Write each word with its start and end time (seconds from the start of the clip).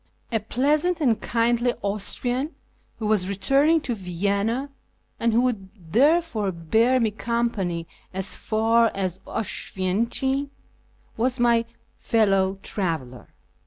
A 0.31 0.39
pleasant 0.39 0.99
and 0.99 1.21
kindly 1.21 1.73
Austrian 1.83 2.55
who 2.97 3.05
was 3.05 3.29
returning 3.29 3.79
to 3.81 3.93
Vienna, 3.93 4.71
and 5.19 5.31
who 5.31 5.43
would 5.43 5.69
therefore 5.91 6.51
bear 6.51 6.99
me 6.99 7.11
company 7.11 7.87
as 8.11 8.33
far 8.33 8.89
as 8.95 9.19
Oswiecim, 9.27 9.75
FROM 9.75 9.77
KIRMAN 9.77 10.09
to 10.09 10.25
ENGLAND 10.25 10.49
575 11.17 11.17
was 11.19 11.39
my 11.39 11.65
fellow 11.99 12.57
traveller. 12.63 13.29